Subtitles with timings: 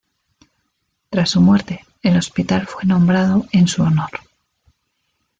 [1.11, 4.09] Tras su muerte, el hospital fue nombrado en su honor.